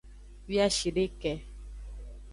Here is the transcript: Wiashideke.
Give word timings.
Wiashideke. 0.49 1.31